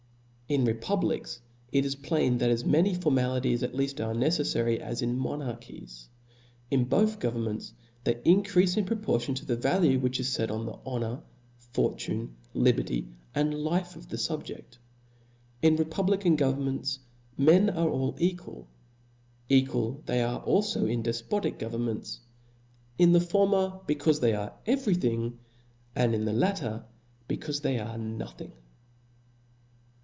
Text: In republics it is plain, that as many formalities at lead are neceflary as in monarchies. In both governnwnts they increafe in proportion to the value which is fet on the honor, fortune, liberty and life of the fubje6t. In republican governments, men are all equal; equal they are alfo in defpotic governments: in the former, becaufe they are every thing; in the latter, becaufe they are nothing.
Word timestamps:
In 0.49 0.65
republics 0.65 1.39
it 1.71 1.85
is 1.85 1.95
plain, 1.95 2.37
that 2.39 2.49
as 2.49 2.65
many 2.65 2.93
formalities 2.93 3.63
at 3.63 3.73
lead 3.73 4.01
are 4.01 4.13
neceflary 4.13 4.79
as 4.81 5.01
in 5.01 5.15
monarchies. 5.17 6.09
In 6.69 6.83
both 6.83 7.19
governnwnts 7.19 7.71
they 8.03 8.15
increafe 8.15 8.75
in 8.75 8.83
proportion 8.83 9.33
to 9.35 9.45
the 9.45 9.55
value 9.55 9.97
which 9.97 10.19
is 10.19 10.35
fet 10.35 10.51
on 10.51 10.65
the 10.65 10.77
honor, 10.85 11.21
fortune, 11.71 12.35
liberty 12.53 13.07
and 13.33 13.63
life 13.63 13.95
of 13.95 14.09
the 14.09 14.17
fubje6t. 14.17 14.75
In 15.61 15.77
republican 15.77 16.35
governments, 16.35 16.99
men 17.37 17.69
are 17.69 17.87
all 17.89 18.17
equal; 18.19 18.67
equal 19.47 20.01
they 20.05 20.21
are 20.21 20.41
alfo 20.43 20.85
in 20.85 21.01
defpotic 21.01 21.59
governments: 21.59 22.19
in 22.97 23.13
the 23.13 23.21
former, 23.21 23.79
becaufe 23.87 24.19
they 24.19 24.33
are 24.33 24.51
every 24.65 24.95
thing; 24.95 25.39
in 25.95 26.25
the 26.25 26.33
latter, 26.33 26.83
becaufe 27.29 27.61
they 27.61 27.79
are 27.79 27.97
nothing. 27.97 28.51